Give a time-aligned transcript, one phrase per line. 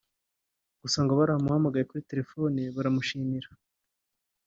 [0.81, 3.49] gusa ngo baramuhamagaye kuri telefoni baramushimira